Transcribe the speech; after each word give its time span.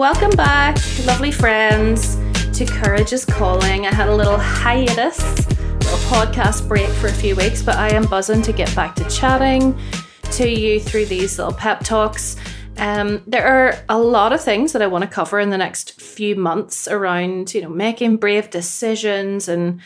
Welcome 0.00 0.30
back, 0.30 0.78
lovely 1.04 1.30
friends, 1.30 2.16
to 2.58 2.64
Courage 2.64 3.12
is 3.12 3.26
Calling. 3.26 3.86
I 3.86 3.92
had 3.92 4.08
a 4.08 4.14
little 4.14 4.38
hiatus, 4.38 5.46
little 5.46 5.98
podcast 6.08 6.66
break 6.66 6.88
for 6.88 7.08
a 7.08 7.12
few 7.12 7.36
weeks, 7.36 7.62
but 7.62 7.76
I 7.76 7.90
am 7.90 8.06
buzzing 8.06 8.40
to 8.44 8.52
get 8.54 8.74
back 8.74 8.96
to 8.96 9.04
chatting 9.10 9.78
to 10.32 10.48
you 10.48 10.80
through 10.80 11.04
these 11.04 11.36
little 11.36 11.52
pep 11.52 11.80
talks. 11.80 12.36
Um, 12.78 13.22
there 13.26 13.46
are 13.46 13.76
a 13.90 13.98
lot 13.98 14.32
of 14.32 14.40
things 14.40 14.72
that 14.72 14.80
I 14.80 14.86
want 14.86 15.04
to 15.04 15.10
cover 15.10 15.38
in 15.38 15.50
the 15.50 15.58
next 15.58 16.00
few 16.00 16.34
months 16.34 16.88
around, 16.88 17.52
you 17.52 17.60
know, 17.60 17.68
making 17.68 18.16
brave 18.16 18.48
decisions 18.48 19.48
and 19.48 19.82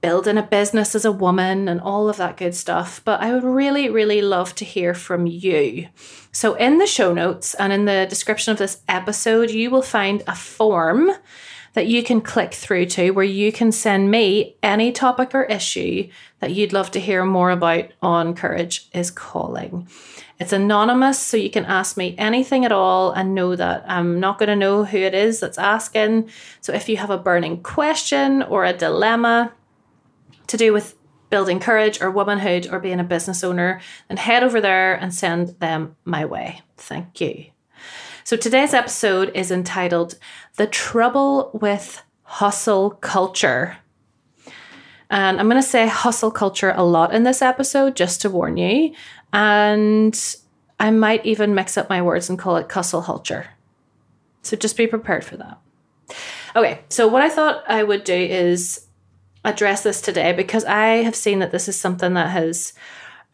building 0.00 0.38
a 0.38 0.42
business 0.42 0.94
as 0.94 1.04
a 1.04 1.12
woman 1.12 1.68
and 1.68 1.80
all 1.80 2.08
of 2.08 2.16
that 2.16 2.36
good 2.36 2.54
stuff. 2.54 3.00
But 3.04 3.20
I 3.20 3.32
would 3.32 3.44
really, 3.44 3.88
really 3.88 4.22
love 4.22 4.54
to 4.56 4.64
hear 4.64 4.94
from 4.94 5.26
you. 5.26 5.88
So, 6.32 6.54
in 6.54 6.78
the 6.78 6.86
show 6.86 7.12
notes 7.12 7.54
and 7.54 7.72
in 7.72 7.84
the 7.84 8.06
description 8.08 8.52
of 8.52 8.58
this 8.58 8.82
episode, 8.88 9.50
you 9.50 9.70
will 9.70 9.82
find 9.82 10.22
a 10.26 10.34
form 10.34 11.10
that 11.72 11.86
you 11.86 12.02
can 12.02 12.20
click 12.20 12.52
through 12.52 12.84
to 12.84 13.10
where 13.10 13.24
you 13.24 13.52
can 13.52 13.70
send 13.70 14.10
me 14.10 14.56
any 14.62 14.90
topic 14.90 15.34
or 15.34 15.44
issue 15.44 16.08
that 16.40 16.50
you'd 16.50 16.72
love 16.72 16.90
to 16.90 17.00
hear 17.00 17.24
more 17.24 17.50
about 17.50 17.86
on 18.02 18.34
Courage 18.34 18.88
is 18.92 19.10
Calling. 19.10 19.86
It's 20.40 20.54
anonymous, 20.54 21.18
so 21.18 21.36
you 21.36 21.50
can 21.50 21.66
ask 21.66 21.98
me 21.98 22.14
anything 22.16 22.64
at 22.64 22.72
all 22.72 23.12
and 23.12 23.34
know 23.34 23.54
that 23.54 23.84
I'm 23.86 24.18
not 24.18 24.38
going 24.38 24.48
to 24.48 24.56
know 24.56 24.84
who 24.84 24.96
it 24.96 25.14
is 25.14 25.38
that's 25.38 25.58
asking. 25.58 26.30
So 26.62 26.72
if 26.72 26.88
you 26.88 26.96
have 26.96 27.10
a 27.10 27.18
burning 27.18 27.62
question 27.62 28.42
or 28.42 28.64
a 28.64 28.72
dilemma, 28.72 29.52
to 30.50 30.56
do 30.56 30.72
with 30.72 30.96
building 31.30 31.60
courage 31.60 32.00
or 32.00 32.10
womanhood 32.10 32.68
or 32.70 32.80
being 32.80 33.00
a 33.00 33.04
business 33.04 33.42
owner, 33.44 33.80
then 34.08 34.16
head 34.16 34.42
over 34.42 34.60
there 34.60 34.94
and 34.94 35.14
send 35.14 35.48
them 35.60 35.96
my 36.04 36.24
way. 36.24 36.60
Thank 36.76 37.20
you. 37.20 37.46
So 38.24 38.36
today's 38.36 38.74
episode 38.74 39.32
is 39.34 39.50
entitled 39.50 40.18
The 40.56 40.66
Trouble 40.66 41.50
with 41.54 42.02
Hustle 42.22 42.90
Culture. 42.90 43.78
And 45.08 45.40
I'm 45.40 45.48
going 45.48 45.60
to 45.60 45.68
say 45.68 45.86
hustle 45.86 46.30
culture 46.30 46.72
a 46.76 46.84
lot 46.84 47.14
in 47.14 47.22
this 47.24 47.42
episode 47.42 47.96
just 47.96 48.20
to 48.22 48.30
warn 48.30 48.56
you. 48.56 48.94
And 49.32 50.36
I 50.78 50.90
might 50.90 51.24
even 51.26 51.54
mix 51.54 51.76
up 51.76 51.88
my 51.88 52.02
words 52.02 52.28
and 52.28 52.38
call 52.38 52.56
it 52.56 52.70
hustle 52.70 53.02
culture. 53.02 53.50
So 54.42 54.56
just 54.56 54.76
be 54.76 54.86
prepared 54.86 55.24
for 55.24 55.36
that. 55.36 55.58
Okay, 56.56 56.80
so 56.88 57.06
what 57.06 57.22
I 57.22 57.28
thought 57.28 57.62
I 57.68 57.82
would 57.82 58.02
do 58.04 58.14
is 58.14 58.86
address 59.44 59.82
this 59.82 60.00
today 60.00 60.32
because 60.32 60.64
I 60.64 61.02
have 61.02 61.16
seen 61.16 61.38
that 61.38 61.50
this 61.50 61.68
is 61.68 61.80
something 61.80 62.14
that 62.14 62.30
has 62.30 62.72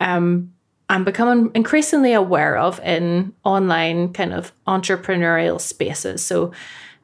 um, 0.01 0.53
I'm 0.89 1.05
becoming 1.05 1.51
increasingly 1.55 2.13
aware 2.13 2.57
of 2.57 2.79
in 2.81 3.33
online 3.45 4.13
kind 4.13 4.33
of 4.33 4.53
entrepreneurial 4.67 5.61
spaces. 5.61 6.25
So 6.25 6.53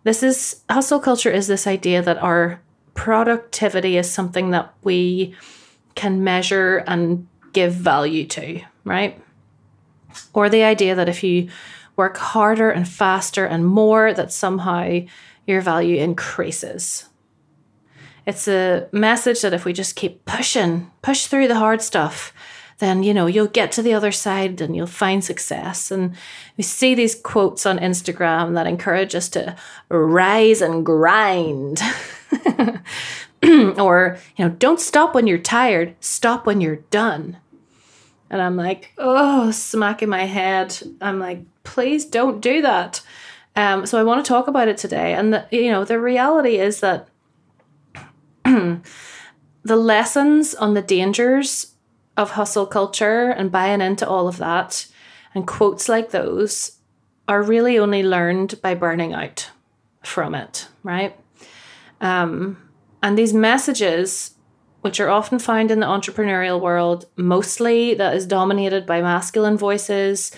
this 0.04 0.22
is 0.22 0.62
hustle 0.70 1.00
culture 1.00 1.30
is 1.30 1.48
this 1.48 1.66
idea 1.66 2.02
that 2.02 2.18
our 2.18 2.60
productivity 2.94 3.96
is 3.96 4.10
something 4.10 4.50
that 4.50 4.72
we 4.82 5.34
can 5.94 6.22
measure 6.22 6.84
and 6.86 7.26
give 7.52 7.72
value 7.72 8.26
to, 8.26 8.60
right? 8.84 9.20
Or 10.32 10.48
the 10.48 10.62
idea 10.62 10.94
that 10.94 11.08
if 11.08 11.24
you 11.24 11.48
work 11.96 12.16
harder 12.16 12.70
and 12.70 12.88
faster 12.88 13.44
and 13.44 13.66
more, 13.66 14.12
that 14.14 14.32
somehow 14.32 15.00
your 15.46 15.60
value 15.60 15.96
increases. 15.96 17.08
It's 18.26 18.46
a 18.46 18.88
message 18.92 19.42
that 19.42 19.54
if 19.54 19.64
we 19.64 19.72
just 19.72 19.96
keep 19.96 20.24
pushing, 20.24 20.90
push 21.02 21.26
through 21.26 21.48
the 21.48 21.58
hard 21.58 21.82
stuff, 21.82 22.32
then 22.78 23.02
you 23.02 23.14
know 23.14 23.26
you'll 23.26 23.46
get 23.46 23.70
to 23.72 23.82
the 23.82 23.94
other 23.94 24.12
side 24.12 24.60
and 24.60 24.74
you'll 24.74 24.86
find 24.86 25.24
success. 25.24 25.90
And 25.90 26.14
we 26.56 26.64
see 26.64 26.94
these 26.94 27.14
quotes 27.14 27.66
on 27.66 27.78
Instagram 27.78 28.54
that 28.54 28.66
encourage 28.66 29.14
us 29.14 29.28
to 29.30 29.56
rise 29.88 30.60
and 30.60 30.84
grind. 30.84 31.80
or, 33.78 34.18
you 34.36 34.44
know, 34.44 34.50
don't 34.50 34.80
stop 34.80 35.14
when 35.14 35.26
you're 35.26 35.38
tired, 35.38 35.94
stop 36.00 36.46
when 36.46 36.60
you're 36.60 36.76
done. 36.76 37.38
And 38.30 38.40
I'm 38.40 38.56
like, 38.56 38.92
oh, 38.98 39.50
smacking 39.50 40.08
my 40.08 40.24
head. 40.24 40.76
I'm 41.00 41.18
like, 41.18 41.42
please 41.64 42.04
don't 42.04 42.40
do 42.40 42.62
that. 42.62 43.02
Um, 43.54 43.84
so 43.84 43.98
I 43.98 44.04
want 44.04 44.24
to 44.24 44.28
talk 44.28 44.48
about 44.48 44.68
it 44.68 44.78
today. 44.78 45.12
And 45.12 45.34
the, 45.34 45.46
you 45.50 45.70
know, 45.70 45.84
the 45.84 46.00
reality 46.00 46.58
is 46.58 46.80
that 46.80 47.08
the 49.62 49.76
lessons 49.76 50.54
on 50.54 50.74
the 50.74 50.82
dangers 50.82 51.72
of 52.16 52.32
hustle 52.32 52.66
culture 52.66 53.30
and 53.30 53.50
buying 53.50 53.80
into 53.80 54.08
all 54.08 54.28
of 54.28 54.36
that 54.38 54.86
and 55.34 55.46
quotes 55.46 55.88
like 55.88 56.10
those 56.10 56.78
are 57.28 57.42
really 57.42 57.78
only 57.78 58.02
learned 58.02 58.60
by 58.60 58.74
burning 58.74 59.14
out 59.14 59.50
from 60.02 60.34
it, 60.34 60.68
right? 60.82 61.16
Um, 62.00 62.58
and 63.02 63.16
these 63.16 63.32
messages, 63.32 64.34
which 64.80 65.00
are 65.00 65.08
often 65.08 65.38
found 65.38 65.70
in 65.70 65.80
the 65.80 65.86
entrepreneurial 65.86 66.60
world, 66.60 67.06
mostly 67.16 67.94
that 67.94 68.14
is 68.14 68.26
dominated 68.26 68.84
by 68.84 69.00
masculine 69.00 69.56
voices. 69.56 70.32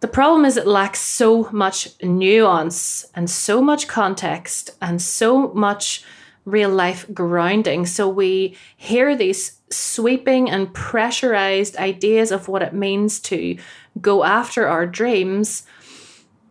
The 0.00 0.08
problem 0.08 0.44
is 0.44 0.56
it 0.56 0.66
lacks 0.66 1.00
so 1.00 1.48
much 1.52 1.88
nuance 2.02 3.06
and 3.14 3.28
so 3.28 3.62
much 3.62 3.88
context 3.88 4.70
and 4.80 5.00
so 5.00 5.48
much 5.54 6.04
real 6.44 6.70
life 6.70 7.06
grounding. 7.14 7.86
So 7.86 8.08
we 8.08 8.56
hear 8.76 9.16
these 9.16 9.58
sweeping 9.70 10.50
and 10.50 10.72
pressurized 10.74 11.76
ideas 11.76 12.32
of 12.32 12.48
what 12.48 12.62
it 12.62 12.74
means 12.74 13.20
to 13.20 13.56
go 14.00 14.24
after 14.24 14.66
our 14.66 14.86
dreams, 14.86 15.64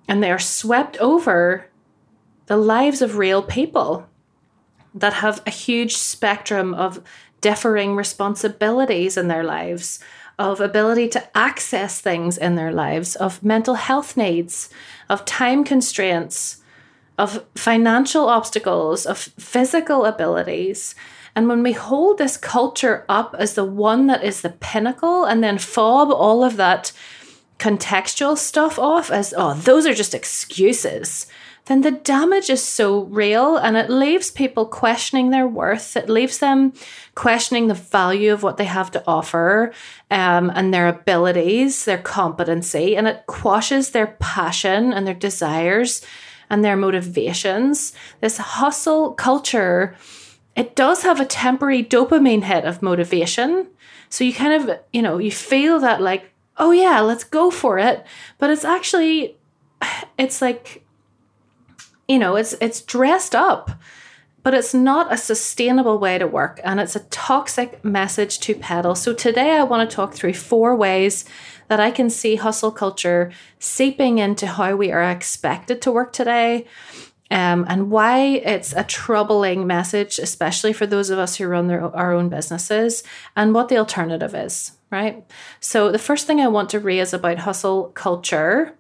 and 0.08 0.24
they 0.24 0.32
are 0.32 0.40
swept 0.40 0.98
over 0.98 1.68
the 2.46 2.58
lives 2.58 3.02
of 3.02 3.18
real 3.18 3.42
people 3.44 4.08
that 4.94 5.14
have 5.14 5.42
a 5.46 5.52
huge 5.52 5.96
spectrum 5.96 6.74
of 6.74 7.02
differing 7.40 7.96
responsibilities 7.96 9.18
in 9.18 9.28
their 9.28 9.44
lives, 9.44 10.00
of 10.38 10.60
ability 10.60 11.08
to 11.10 11.38
access 11.38 12.02
things 12.02 12.38
in 12.38 12.56
their 12.56 12.72
lives, 12.72 13.16
of 13.16 13.44
mental 13.44 13.76
health 13.76 14.18
needs, 14.18 14.70
of 15.10 15.26
time 15.26 15.64
constraints 15.64 16.61
of 17.22 17.46
financial 17.56 18.28
obstacles, 18.28 19.06
of 19.06 19.18
physical 19.18 20.06
abilities. 20.06 20.96
And 21.36 21.48
when 21.48 21.62
we 21.62 21.74
hold 21.74 22.18
this 22.18 22.36
culture 22.36 23.06
up 23.08 23.36
as 23.38 23.54
the 23.54 23.64
one 23.64 24.08
that 24.08 24.24
is 24.24 24.42
the 24.42 24.50
pinnacle 24.50 25.26
and 25.26 25.44
then 25.44 25.60
fob 25.60 26.10
all 26.12 26.44
of 26.44 26.58
that 26.58 26.92
contextual 27.60 28.36
stuff 28.36 28.80
off 28.80 29.12
as, 29.12 29.36
oh, 29.38 29.54
those 29.54 29.86
are 29.86 29.94
just 29.94 30.16
excuses, 30.16 31.28
then 31.66 31.82
the 31.82 31.92
damage 31.92 32.50
is 32.50 32.64
so 32.64 33.04
real 33.04 33.56
and 33.56 33.78
it 33.78 33.92
leaves 33.92 34.32
people 34.32 34.66
questioning 34.66 35.30
their 35.30 35.48
worth. 35.48 35.96
It 35.96 36.10
leaves 36.10 36.40
them 36.40 36.74
questioning 37.14 37.68
the 37.68 37.76
value 37.76 38.34
of 38.34 38.42
what 38.42 38.58
they 38.58 38.66
have 38.66 38.90
to 38.92 39.04
offer 39.06 39.72
um, 40.10 40.52
and 40.56 40.74
their 40.74 40.88
abilities, 40.88 41.86
their 41.86 42.00
competency, 42.00 42.98
and 42.98 43.08
it 43.08 43.28
quashes 43.28 43.92
their 43.92 44.18
passion 44.20 44.92
and 44.92 45.06
their 45.06 45.14
desires 45.14 46.04
and 46.52 46.64
their 46.64 46.76
motivations. 46.76 47.94
This 48.20 48.38
hustle 48.38 49.14
culture, 49.14 49.96
it 50.56 50.76
does 50.76 51.02
have 51.04 51.22
a 51.22 51.26
temporary 51.26 51.82
dopamine 51.82 52.44
hit 52.44 52.66
of 52.66 52.82
motivation. 52.82 53.68
So 54.10 54.26
you 54.26 54.34
kind 54.34 54.70
of, 54.70 54.80
you 54.92 55.02
know, 55.02 55.18
you 55.18 55.32
feel 55.32 55.80
that 55.80 56.02
like, 56.02 56.30
oh 56.58 56.72
yeah, 56.72 57.00
let's 57.00 57.24
go 57.24 57.50
for 57.50 57.80
it. 57.80 58.06
But 58.38 58.50
it's 58.50 58.66
actually, 58.66 59.38
it's 60.20 60.42
like, 60.42 60.86
you 62.10 62.20
know, 62.20 62.36
it's 62.36 62.54
it's 62.60 62.82
dressed 62.82 63.34
up 63.34 63.72
but 64.44 64.54
it's 64.56 64.74
not 64.74 65.14
a 65.14 65.18
sustainable 65.18 66.00
way 66.00 66.18
to 66.18 66.26
work 66.26 66.60
and 66.64 66.80
it's 66.80 66.96
a 66.96 67.02
toxic 67.12 67.86
message 67.86 68.40
to 68.40 68.56
peddle. 68.56 68.96
So 68.96 69.14
today 69.14 69.52
I 69.52 69.64
want 69.64 69.88
to 69.88 69.96
talk 69.96 70.14
through 70.14 70.34
four 70.34 70.76
ways 70.76 71.26
that 71.72 71.80
I 71.80 71.90
can 71.90 72.10
see 72.10 72.36
hustle 72.36 72.74
culture 72.74 73.32
seeping 73.58 74.18
into 74.18 74.46
how 74.46 74.76
we 74.76 74.92
are 74.92 75.10
expected 75.10 75.82
to 75.84 75.92
work 75.94 76.12
today. 76.12 76.66
Um, 77.32 77.66
and 77.70 77.90
why 77.90 78.26
it's 78.26 78.74
a 78.74 78.84
troubling 78.84 79.66
message, 79.66 80.20
especially 80.20 80.74
for 80.74 80.86
those 80.86 81.10
of 81.10 81.18
us 81.18 81.38
who 81.38 81.48
run 81.48 81.68
their, 81.68 81.82
our 81.96 82.12
own 82.12 82.28
businesses, 82.28 83.04
and 83.38 83.54
what 83.54 83.70
the 83.70 83.78
alternative 83.78 84.36
is, 84.36 84.74
right? 84.90 85.24
So, 85.62 85.94
the 85.94 85.98
first 85.98 86.28
thing 86.28 86.42
I 86.42 86.50
want 86.50 86.70
to 86.72 86.80
raise 86.82 87.14
about 87.14 87.38
hustle 87.38 87.86
culture 87.94 88.76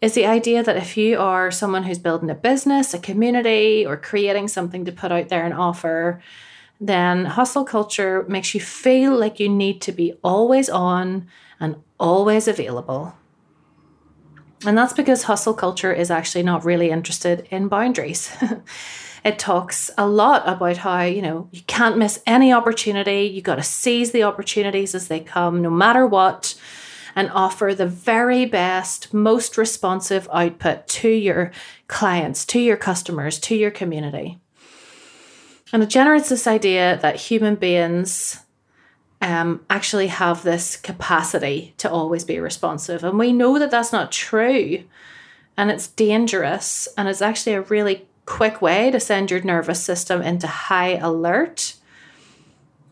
is 0.00 0.14
the 0.14 0.26
idea 0.26 0.62
that 0.62 0.76
if 0.76 0.96
you 0.96 1.18
are 1.18 1.50
someone 1.50 1.82
who's 1.82 1.98
building 1.98 2.30
a 2.30 2.36
business, 2.36 2.94
a 2.94 3.00
community, 3.00 3.84
or 3.84 3.96
creating 3.96 4.46
something 4.46 4.84
to 4.84 4.92
put 4.92 5.10
out 5.10 5.30
there 5.30 5.44
and 5.44 5.54
offer, 5.54 6.22
then 6.80 7.24
hustle 7.24 7.64
culture 7.64 8.24
makes 8.28 8.54
you 8.54 8.60
feel 8.60 9.18
like 9.18 9.40
you 9.40 9.48
need 9.48 9.80
to 9.80 9.90
be 9.90 10.14
always 10.22 10.68
on 10.68 11.26
and 11.58 11.74
always 12.00 12.48
available. 12.48 13.14
And 14.66 14.76
that's 14.76 14.92
because 14.92 15.22
hustle 15.22 15.54
culture 15.54 15.92
is 15.92 16.10
actually 16.10 16.42
not 16.42 16.64
really 16.64 16.90
interested 16.90 17.46
in 17.50 17.68
boundaries. 17.68 18.30
it 19.24 19.38
talks 19.38 19.90
a 19.96 20.06
lot 20.06 20.46
about 20.46 20.78
how, 20.78 21.02
you 21.02 21.22
know, 21.22 21.48
you 21.52 21.62
can't 21.62 21.96
miss 21.96 22.20
any 22.26 22.52
opportunity, 22.52 23.22
you 23.22 23.40
got 23.40 23.56
to 23.56 23.62
seize 23.62 24.10
the 24.10 24.24
opportunities 24.24 24.94
as 24.94 25.08
they 25.08 25.20
come, 25.20 25.62
no 25.62 25.70
matter 25.70 26.06
what 26.06 26.56
and 27.16 27.30
offer 27.30 27.74
the 27.74 27.86
very 27.86 28.44
best, 28.44 29.12
most 29.12 29.58
responsive 29.58 30.28
output 30.32 30.86
to 30.86 31.08
your 31.08 31.50
clients, 31.88 32.44
to 32.46 32.60
your 32.60 32.76
customers, 32.76 33.38
to 33.40 33.54
your 33.54 33.70
community. 33.70 34.38
And 35.72 35.82
it 35.82 35.88
generates 35.88 36.28
this 36.28 36.46
idea 36.46 36.98
that 37.02 37.16
human 37.16 37.54
beings 37.54 38.40
um, 39.20 39.64
actually 39.68 40.06
have 40.06 40.42
this 40.42 40.76
capacity 40.76 41.74
to 41.78 41.90
always 41.90 42.24
be 42.24 42.40
responsive. 42.40 43.04
And 43.04 43.18
we 43.18 43.32
know 43.32 43.58
that 43.58 43.70
that's 43.70 43.92
not 43.92 44.12
true. 44.12 44.84
And 45.56 45.70
it's 45.70 45.88
dangerous. 45.88 46.88
And 46.96 47.08
it's 47.08 47.20
actually 47.20 47.54
a 47.54 47.62
really 47.62 48.06
quick 48.24 48.62
way 48.62 48.90
to 48.90 49.00
send 49.00 49.30
your 49.30 49.42
nervous 49.42 49.82
system 49.82 50.22
into 50.22 50.46
high 50.46 50.96
alert, 50.96 51.74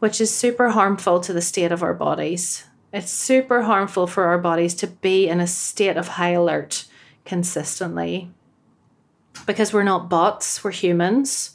which 0.00 0.20
is 0.20 0.34
super 0.34 0.70
harmful 0.70 1.20
to 1.20 1.32
the 1.32 1.40
state 1.40 1.72
of 1.72 1.82
our 1.82 1.94
bodies. 1.94 2.64
It's 2.92 3.10
super 3.10 3.62
harmful 3.62 4.06
for 4.06 4.24
our 4.24 4.38
bodies 4.38 4.74
to 4.76 4.86
be 4.86 5.28
in 5.28 5.40
a 5.40 5.46
state 5.46 5.96
of 5.96 6.08
high 6.08 6.30
alert 6.30 6.86
consistently 7.24 8.30
because 9.46 9.72
we're 9.72 9.82
not 9.82 10.08
bots, 10.08 10.62
we're 10.62 10.72
humans. 10.72 11.54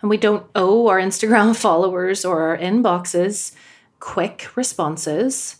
And 0.00 0.10
we 0.10 0.18
don't 0.18 0.46
owe 0.54 0.88
our 0.88 1.00
Instagram 1.00 1.56
followers 1.66 2.24
or 2.24 2.42
our 2.42 2.58
inboxes 2.58 3.54
quick 4.00 4.56
responses. 4.56 5.56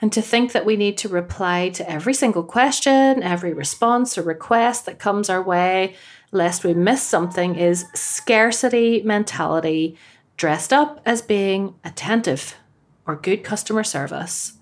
And 0.00 0.12
to 0.12 0.22
think 0.22 0.52
that 0.52 0.64
we 0.64 0.76
need 0.76 0.96
to 0.98 1.08
reply 1.08 1.70
to 1.70 1.90
every 1.90 2.14
single 2.14 2.44
question, 2.44 3.22
every 3.22 3.52
response 3.52 4.16
or 4.16 4.22
request 4.22 4.86
that 4.86 4.98
comes 4.98 5.28
our 5.28 5.42
way, 5.42 5.96
lest 6.30 6.64
we 6.64 6.74
miss 6.74 7.02
something, 7.02 7.56
is 7.56 7.86
scarcity 7.94 9.02
mentality 9.02 9.96
dressed 10.36 10.72
up 10.72 11.00
as 11.04 11.20
being 11.20 11.74
attentive 11.84 12.54
or 13.06 13.16
good 13.16 13.42
customer 13.42 13.82
service. 13.82 14.52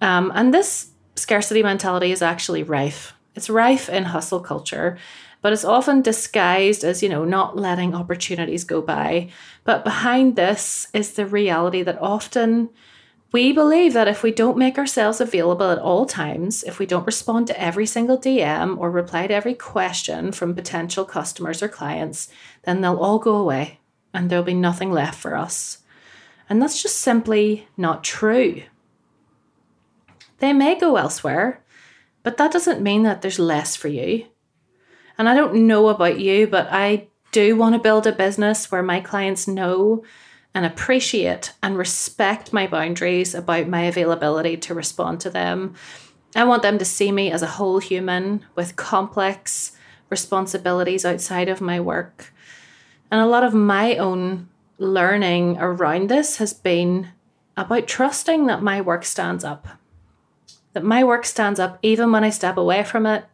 Um, 0.00 0.32
and 0.34 0.54
this 0.54 0.90
scarcity 1.16 1.62
mentality 1.62 2.12
is 2.12 2.22
actually 2.22 2.62
rife. 2.62 3.12
It's 3.34 3.50
rife 3.50 3.90
in 3.90 4.04
hustle 4.04 4.40
culture 4.40 4.96
but 5.46 5.52
it's 5.52 5.64
often 5.64 6.02
disguised 6.02 6.82
as, 6.82 7.04
you 7.04 7.08
know, 7.08 7.24
not 7.24 7.56
letting 7.56 7.94
opportunities 7.94 8.64
go 8.64 8.82
by. 8.82 9.28
But 9.62 9.84
behind 9.84 10.34
this 10.34 10.88
is 10.92 11.12
the 11.12 11.24
reality 11.24 11.84
that 11.84 12.02
often 12.02 12.70
we 13.30 13.52
believe 13.52 13.92
that 13.92 14.08
if 14.08 14.24
we 14.24 14.32
don't 14.32 14.58
make 14.58 14.76
ourselves 14.76 15.20
available 15.20 15.70
at 15.70 15.78
all 15.78 16.04
times, 16.04 16.64
if 16.64 16.80
we 16.80 16.84
don't 16.86 17.06
respond 17.06 17.46
to 17.46 17.60
every 17.62 17.86
single 17.86 18.18
DM 18.18 18.76
or 18.76 18.90
reply 18.90 19.28
to 19.28 19.34
every 19.34 19.54
question 19.54 20.32
from 20.32 20.52
potential 20.52 21.04
customers 21.04 21.62
or 21.62 21.68
clients, 21.68 22.28
then 22.64 22.80
they'll 22.80 22.96
all 22.96 23.20
go 23.20 23.36
away 23.36 23.78
and 24.12 24.28
there'll 24.28 24.42
be 24.42 24.52
nothing 24.52 24.90
left 24.90 25.16
for 25.16 25.36
us. 25.36 25.78
And 26.50 26.60
that's 26.60 26.82
just 26.82 26.98
simply 26.98 27.68
not 27.76 28.02
true. 28.02 28.64
They 30.40 30.52
may 30.52 30.76
go 30.76 30.96
elsewhere, 30.96 31.62
but 32.24 32.36
that 32.36 32.50
doesn't 32.50 32.82
mean 32.82 33.04
that 33.04 33.22
there's 33.22 33.38
less 33.38 33.76
for 33.76 33.86
you. 33.86 34.26
And 35.18 35.28
I 35.28 35.34
don't 35.34 35.66
know 35.66 35.88
about 35.88 36.18
you, 36.18 36.46
but 36.46 36.68
I 36.70 37.08
do 37.32 37.56
want 37.56 37.74
to 37.74 37.78
build 37.80 38.06
a 38.06 38.12
business 38.12 38.70
where 38.70 38.82
my 38.82 39.00
clients 39.00 39.48
know 39.48 40.02
and 40.54 40.64
appreciate 40.64 41.52
and 41.62 41.76
respect 41.76 42.52
my 42.52 42.66
boundaries 42.66 43.34
about 43.34 43.68
my 43.68 43.82
availability 43.82 44.56
to 44.56 44.74
respond 44.74 45.20
to 45.20 45.30
them. 45.30 45.74
I 46.34 46.44
want 46.44 46.62
them 46.62 46.78
to 46.78 46.84
see 46.84 47.12
me 47.12 47.30
as 47.30 47.42
a 47.42 47.46
whole 47.46 47.78
human 47.78 48.44
with 48.54 48.76
complex 48.76 49.72
responsibilities 50.08 51.04
outside 51.04 51.48
of 51.48 51.60
my 51.60 51.80
work. 51.80 52.32
And 53.10 53.20
a 53.20 53.26
lot 53.26 53.44
of 53.44 53.54
my 53.54 53.96
own 53.96 54.48
learning 54.78 55.58
around 55.58 56.08
this 56.08 56.36
has 56.36 56.52
been 56.52 57.08
about 57.56 57.86
trusting 57.86 58.46
that 58.46 58.62
my 58.62 58.80
work 58.80 59.04
stands 59.04 59.44
up. 59.44 59.66
That 60.72 60.84
my 60.84 61.04
work 61.04 61.24
stands 61.24 61.58
up 61.58 61.78
even 61.82 62.12
when 62.12 62.24
I 62.24 62.30
step 62.30 62.56
away 62.56 62.84
from 62.84 63.06
it, 63.06 63.24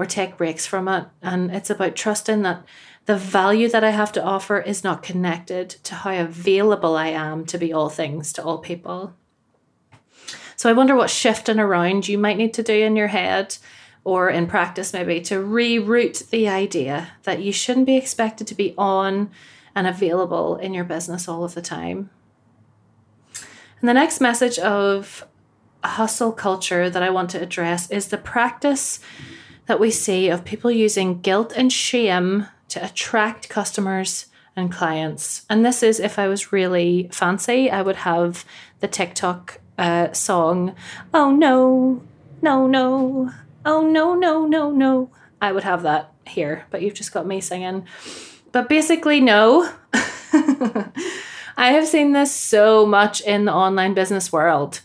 or 0.00 0.06
take 0.06 0.38
breaks 0.38 0.66
from 0.66 0.88
it. 0.88 1.04
And 1.20 1.50
it's 1.50 1.68
about 1.68 1.94
trusting 1.94 2.40
that 2.40 2.64
the 3.04 3.18
value 3.18 3.68
that 3.68 3.84
I 3.84 3.90
have 3.90 4.12
to 4.12 4.24
offer 4.24 4.58
is 4.58 4.82
not 4.82 5.02
connected 5.02 5.68
to 5.68 5.94
how 5.94 6.14
available 6.14 6.96
I 6.96 7.08
am 7.08 7.44
to 7.46 7.58
be 7.58 7.70
all 7.70 7.90
things 7.90 8.32
to 8.32 8.42
all 8.42 8.56
people. 8.56 9.12
So 10.56 10.70
I 10.70 10.72
wonder 10.72 10.96
what 10.96 11.10
shifting 11.10 11.60
around 11.60 12.08
you 12.08 12.16
might 12.16 12.38
need 12.38 12.54
to 12.54 12.62
do 12.62 12.72
in 12.72 12.96
your 12.96 13.08
head 13.08 13.58
or 14.02 14.30
in 14.30 14.46
practice, 14.46 14.94
maybe 14.94 15.20
to 15.20 15.34
reroute 15.34 16.30
the 16.30 16.48
idea 16.48 17.08
that 17.24 17.42
you 17.42 17.52
shouldn't 17.52 17.84
be 17.84 17.98
expected 17.98 18.46
to 18.46 18.54
be 18.54 18.74
on 18.78 19.30
and 19.74 19.86
available 19.86 20.56
in 20.56 20.72
your 20.72 20.84
business 20.84 21.28
all 21.28 21.44
of 21.44 21.54
the 21.54 21.60
time. 21.60 22.08
And 23.80 23.88
the 23.88 23.92
next 23.92 24.18
message 24.18 24.58
of 24.58 25.26
hustle 25.84 26.32
culture 26.32 26.88
that 26.88 27.02
I 27.02 27.10
want 27.10 27.28
to 27.30 27.42
address 27.42 27.90
is 27.90 28.08
the 28.08 28.16
practice 28.16 29.00
that 29.70 29.78
we 29.78 29.92
see 29.92 30.28
of 30.28 30.44
people 30.44 30.68
using 30.68 31.20
guilt 31.20 31.52
and 31.54 31.72
shame 31.72 32.44
to 32.66 32.84
attract 32.84 33.48
customers 33.48 34.26
and 34.56 34.72
clients. 34.72 35.46
And 35.48 35.64
this 35.64 35.84
is 35.84 36.00
if 36.00 36.18
I 36.18 36.26
was 36.26 36.50
really 36.50 37.08
fancy, 37.12 37.70
I 37.70 37.80
would 37.80 37.94
have 37.94 38.44
the 38.80 38.88
TikTok 38.88 39.60
uh, 39.78 40.12
song, 40.12 40.74
Oh 41.14 41.30
no, 41.30 42.02
no, 42.42 42.66
no, 42.66 43.30
oh 43.64 43.86
no, 43.86 44.16
no, 44.16 44.44
no, 44.44 44.72
no. 44.72 45.08
I 45.40 45.52
would 45.52 45.62
have 45.62 45.84
that 45.84 46.14
here, 46.26 46.66
but 46.70 46.82
you've 46.82 46.94
just 46.94 47.12
got 47.12 47.24
me 47.24 47.40
singing. 47.40 47.86
But 48.50 48.68
basically, 48.68 49.20
no. 49.20 49.72
I 49.92 50.90
have 51.56 51.86
seen 51.86 52.10
this 52.10 52.34
so 52.34 52.86
much 52.86 53.20
in 53.20 53.44
the 53.44 53.54
online 53.54 53.94
business 53.94 54.32
world 54.32 54.80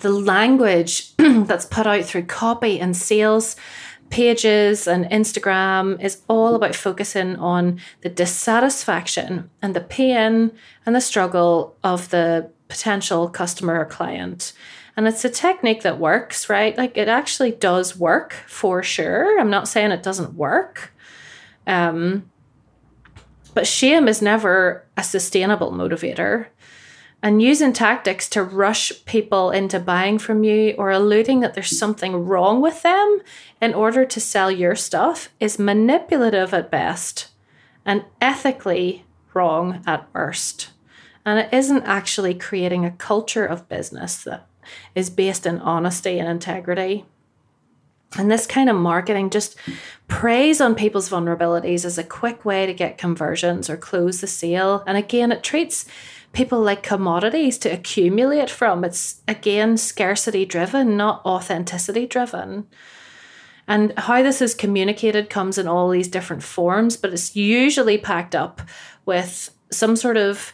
the 0.00 0.10
language 0.10 1.14
that's 1.16 1.66
put 1.66 1.86
out 1.86 2.04
through 2.04 2.24
copy 2.24 2.80
and 2.80 2.96
sales 2.96 3.56
pages 4.10 4.86
and 4.86 5.06
Instagram 5.06 6.00
is 6.02 6.22
all 6.28 6.54
about 6.54 6.74
focusing 6.74 7.36
on 7.36 7.80
the 8.02 8.08
dissatisfaction 8.08 9.50
and 9.60 9.74
the 9.74 9.80
pain 9.80 10.52
and 10.86 10.94
the 10.94 11.00
struggle 11.00 11.76
of 11.82 12.10
the 12.10 12.50
potential 12.68 13.28
customer 13.28 13.80
or 13.80 13.84
client. 13.84 14.52
And 14.96 15.08
it's 15.08 15.24
a 15.24 15.30
technique 15.30 15.82
that 15.82 15.98
works, 15.98 16.48
right? 16.48 16.76
Like 16.78 16.96
it 16.96 17.08
actually 17.08 17.50
does 17.52 17.98
work 17.98 18.32
for 18.46 18.82
sure. 18.82 19.40
I'm 19.40 19.50
not 19.50 19.66
saying 19.66 19.90
it 19.90 20.02
doesn't 20.02 20.34
work. 20.34 20.92
Um, 21.66 22.30
but 23.54 23.66
shame 23.66 24.08
is 24.08 24.22
never 24.22 24.84
a 24.96 25.02
sustainable 25.02 25.72
motivator 25.72 26.46
and 27.24 27.40
using 27.40 27.72
tactics 27.72 28.28
to 28.28 28.42
rush 28.42 28.92
people 29.06 29.50
into 29.50 29.80
buying 29.80 30.18
from 30.18 30.44
you 30.44 30.74
or 30.76 30.90
alluding 30.90 31.40
that 31.40 31.54
there's 31.54 31.76
something 31.76 32.26
wrong 32.26 32.60
with 32.60 32.82
them 32.82 33.22
in 33.62 33.72
order 33.72 34.04
to 34.04 34.20
sell 34.20 34.50
your 34.50 34.74
stuff 34.74 35.30
is 35.40 35.58
manipulative 35.58 36.52
at 36.52 36.70
best 36.70 37.28
and 37.86 38.04
ethically 38.20 39.06
wrong 39.32 39.82
at 39.86 40.06
worst. 40.12 40.68
And 41.24 41.38
it 41.38 41.48
isn't 41.50 41.84
actually 41.84 42.34
creating 42.34 42.84
a 42.84 42.90
culture 42.90 43.46
of 43.46 43.70
business 43.70 44.22
that 44.24 44.46
is 44.94 45.08
based 45.08 45.46
in 45.46 45.60
honesty 45.60 46.18
and 46.18 46.28
integrity. 46.28 47.06
And 48.18 48.30
this 48.30 48.46
kind 48.46 48.68
of 48.68 48.76
marketing 48.76 49.30
just 49.30 49.56
preys 50.08 50.60
on 50.60 50.74
people's 50.74 51.08
vulnerabilities 51.08 51.86
as 51.86 51.96
a 51.96 52.04
quick 52.04 52.44
way 52.44 52.66
to 52.66 52.74
get 52.74 52.98
conversions 52.98 53.70
or 53.70 53.78
close 53.78 54.20
the 54.20 54.26
sale. 54.26 54.84
And 54.86 54.98
again, 54.98 55.32
it 55.32 55.42
treats 55.42 55.86
people 56.34 56.60
like 56.60 56.82
commodities 56.82 57.56
to 57.58 57.68
accumulate 57.70 58.50
from. 58.50 58.84
It's 58.84 59.22
again 59.26 59.76
scarcity 59.76 60.44
driven, 60.44 60.96
not 60.96 61.24
authenticity 61.24 62.06
driven. 62.06 62.66
And 63.66 63.98
how 63.98 64.22
this 64.22 64.42
is 64.42 64.54
communicated 64.54 65.30
comes 65.30 65.56
in 65.56 65.66
all 65.66 65.88
these 65.88 66.08
different 66.08 66.42
forms, 66.42 66.98
but 66.98 67.12
it's 67.14 67.34
usually 67.34 67.96
packed 67.96 68.34
up 68.34 68.60
with 69.06 69.50
some 69.70 69.96
sort 69.96 70.16
of 70.18 70.52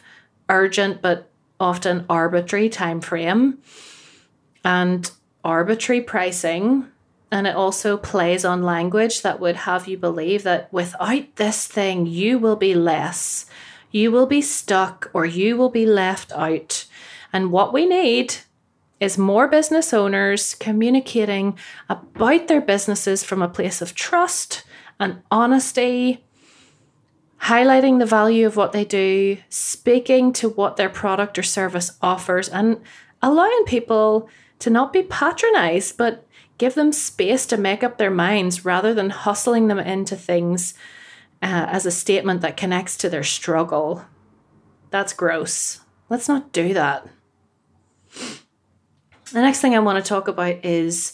urgent 0.49 1.01
but 1.01 1.29
often 1.59 2.05
arbitrary 2.09 2.69
time 2.69 3.01
frame 3.01 3.59
and 4.63 5.11
arbitrary 5.43 6.01
pricing 6.01 6.87
and 7.31 7.47
it 7.47 7.55
also 7.55 7.95
plays 7.95 8.43
on 8.43 8.61
language 8.63 9.21
that 9.21 9.39
would 9.39 9.55
have 9.55 9.87
you 9.87 9.97
believe 9.97 10.43
that 10.43 10.71
without 10.73 11.35
this 11.37 11.65
thing 11.67 12.05
you 12.05 12.37
will 12.37 12.57
be 12.57 12.73
less 12.75 13.45
you 13.91 14.11
will 14.11 14.25
be 14.25 14.41
stuck 14.41 15.09
or 15.13 15.25
you 15.25 15.57
will 15.57 15.69
be 15.69 15.85
left 15.85 16.31
out. 16.31 16.85
And 17.33 17.51
what 17.51 17.73
we 17.73 17.85
need 17.85 18.35
is 18.99 19.17
more 19.17 19.47
business 19.47 19.93
owners 19.93 20.55
communicating 20.55 21.57
about 21.89 22.47
their 22.47 22.61
businesses 22.61 23.23
from 23.23 23.41
a 23.41 23.49
place 23.49 23.81
of 23.81 23.95
trust 23.95 24.63
and 24.99 25.21
honesty, 25.31 26.23
highlighting 27.41 27.99
the 27.99 28.05
value 28.05 28.45
of 28.45 28.55
what 28.55 28.71
they 28.71 28.85
do, 28.85 29.37
speaking 29.49 30.31
to 30.31 30.47
what 30.47 30.77
their 30.77 30.89
product 30.89 31.39
or 31.39 31.43
service 31.43 31.97
offers, 32.01 32.47
and 32.47 32.79
allowing 33.21 33.63
people 33.65 34.29
to 34.59 34.69
not 34.69 34.93
be 34.93 35.01
patronized, 35.01 35.97
but 35.97 36.27
give 36.59 36.75
them 36.75 36.91
space 36.91 37.47
to 37.47 37.57
make 37.57 37.83
up 37.83 37.97
their 37.97 38.11
minds 38.11 38.63
rather 38.63 38.93
than 38.93 39.09
hustling 39.09 39.67
them 39.67 39.79
into 39.79 40.15
things 40.15 40.75
uh, 41.41 41.67
as 41.69 41.85
a 41.85 41.91
statement 41.91 42.41
that 42.41 42.57
connects 42.57 42.97
to 42.97 43.09
their 43.09 43.23
struggle. 43.23 44.05
That's 44.89 45.13
gross. 45.13 45.79
Let's 46.09 46.27
not 46.27 46.51
do 46.51 46.73
that. 46.73 47.07
The 49.31 49.41
next 49.41 49.61
thing 49.61 49.75
I 49.75 49.79
want 49.79 50.03
to 50.03 50.07
talk 50.07 50.27
about 50.27 50.63
is 50.65 51.13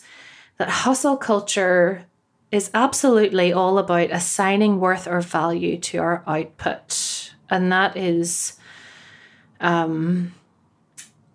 that 0.57 0.69
hustle 0.69 1.17
culture 1.17 2.05
is 2.51 2.72
absolutely 2.74 3.53
all 3.53 3.77
about 3.77 4.10
assigning 4.12 4.79
worth 4.79 5.07
or 5.07 5.22
value 5.22 5.77
to 5.77 6.00
our 6.00 6.24
output. 6.25 7.34
And 7.50 7.72
that 7.72 7.96
is 7.96 8.57
um 9.60 10.34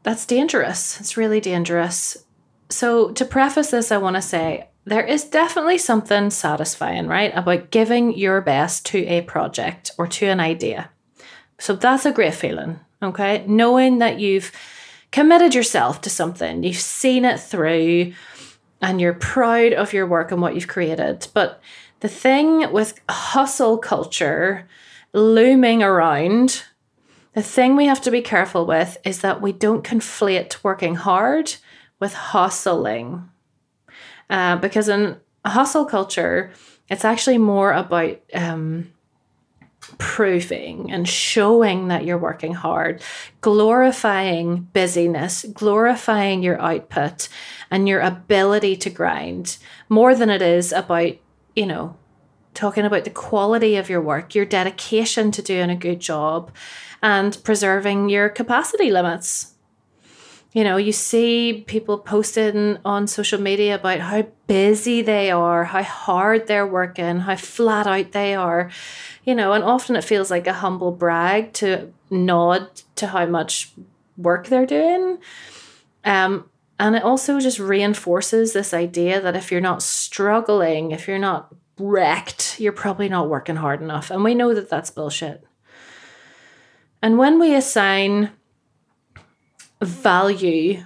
that's 0.02 0.26
dangerous. 0.26 0.98
It's 1.00 1.16
really 1.16 1.40
dangerous. 1.40 2.24
So 2.68 3.12
to 3.12 3.24
preface 3.24 3.70
this, 3.70 3.92
I 3.92 3.98
want 3.98 4.16
to 4.16 4.22
say 4.22 4.68
there 4.84 5.04
is 5.04 5.24
definitely 5.24 5.78
something 5.78 6.30
satisfying, 6.30 7.06
right, 7.06 7.32
about 7.36 7.70
giving 7.70 8.16
your 8.16 8.40
best 8.40 8.84
to 8.86 8.98
a 9.06 9.20
project 9.22 9.92
or 9.96 10.06
to 10.08 10.26
an 10.26 10.40
idea. 10.40 10.90
So 11.58 11.76
that's 11.76 12.04
a 12.04 12.12
great 12.12 12.34
feeling, 12.34 12.80
okay? 13.02 13.44
Knowing 13.46 13.98
that 13.98 14.18
you've 14.18 14.50
committed 15.12 15.54
yourself 15.54 16.00
to 16.00 16.10
something, 16.10 16.64
you've 16.64 16.76
seen 16.76 17.24
it 17.24 17.38
through, 17.38 18.14
and 18.80 19.00
you're 19.00 19.14
proud 19.14 19.72
of 19.72 19.92
your 19.92 20.06
work 20.06 20.32
and 20.32 20.42
what 20.42 20.56
you've 20.56 20.66
created. 20.66 21.28
But 21.32 21.60
the 22.00 22.08
thing 22.08 22.72
with 22.72 23.00
hustle 23.08 23.78
culture 23.78 24.66
looming 25.12 25.84
around, 25.84 26.64
the 27.34 27.42
thing 27.42 27.76
we 27.76 27.86
have 27.86 28.00
to 28.02 28.10
be 28.10 28.22
careful 28.22 28.66
with 28.66 28.98
is 29.04 29.20
that 29.20 29.40
we 29.40 29.52
don't 29.52 29.84
conflate 29.84 30.64
working 30.64 30.96
hard 30.96 31.54
with 32.00 32.14
hustling. 32.14 33.28
Uh, 34.30 34.56
because 34.56 34.88
in 34.88 35.16
hustle 35.44 35.84
culture, 35.84 36.52
it's 36.88 37.04
actually 37.04 37.38
more 37.38 37.72
about 37.72 38.18
um, 38.34 38.92
proving 39.98 40.90
and 40.90 41.08
showing 41.08 41.88
that 41.88 42.04
you're 42.04 42.18
working 42.18 42.54
hard, 42.54 43.02
glorifying 43.40 44.68
busyness, 44.72 45.44
glorifying 45.52 46.42
your 46.42 46.60
output 46.60 47.28
and 47.70 47.88
your 47.88 48.00
ability 48.00 48.76
to 48.76 48.90
grind 48.90 49.58
more 49.88 50.14
than 50.14 50.30
it 50.30 50.42
is 50.42 50.72
about, 50.72 51.12
you 51.56 51.66
know, 51.66 51.96
talking 52.54 52.84
about 52.84 53.04
the 53.04 53.10
quality 53.10 53.76
of 53.76 53.88
your 53.88 54.00
work, 54.00 54.34
your 54.34 54.44
dedication 54.44 55.30
to 55.32 55.42
doing 55.42 55.70
a 55.70 55.76
good 55.76 56.00
job, 56.00 56.52
and 57.02 57.42
preserving 57.42 58.08
your 58.08 58.28
capacity 58.28 58.90
limits 58.90 59.54
you 60.52 60.64
know, 60.64 60.76
you 60.76 60.92
see 60.92 61.64
people 61.66 61.98
posting 61.98 62.78
on 62.84 63.06
social 63.06 63.40
media 63.40 63.74
about 63.74 64.00
how 64.00 64.22
busy 64.46 65.00
they 65.00 65.30
are, 65.30 65.64
how 65.64 65.82
hard 65.82 66.46
they're 66.46 66.66
working, 66.66 67.20
how 67.20 67.36
flat 67.36 67.86
out 67.86 68.12
they 68.12 68.34
are, 68.34 68.70
you 69.24 69.34
know, 69.34 69.52
and 69.52 69.64
often 69.64 69.96
it 69.96 70.04
feels 70.04 70.30
like 70.30 70.46
a 70.46 70.52
humble 70.52 70.92
brag 70.92 71.54
to 71.54 71.90
nod 72.10 72.68
to 72.96 73.06
how 73.06 73.24
much 73.24 73.72
work 74.18 74.48
they're 74.48 74.66
doing. 74.66 75.18
Um, 76.04 76.50
and 76.78 76.96
it 76.96 77.02
also 77.02 77.40
just 77.40 77.58
reinforces 77.58 78.52
this 78.52 78.74
idea 78.74 79.20
that 79.22 79.36
if 79.36 79.50
you're 79.50 79.60
not 79.60 79.82
struggling, 79.82 80.90
if 80.90 81.08
you're 81.08 81.18
not 81.18 81.54
wrecked, 81.78 82.60
you're 82.60 82.72
probably 82.72 83.08
not 83.08 83.30
working 83.30 83.56
hard 83.56 83.80
enough. 83.80 84.10
And 84.10 84.22
we 84.22 84.34
know 84.34 84.52
that 84.52 84.68
that's 84.68 84.90
bullshit. 84.90 85.44
And 87.00 87.16
when 87.16 87.40
we 87.40 87.54
assign 87.54 88.32
value 89.82 90.84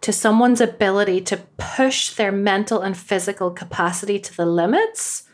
to 0.00 0.12
someone's 0.12 0.60
ability 0.60 1.20
to 1.22 1.36
push 1.56 2.14
their 2.14 2.32
mental 2.32 2.80
and 2.80 2.96
physical 2.96 3.50
capacity 3.50 4.18
to 4.18 4.36
the 4.36 4.46
limits, 4.46 5.24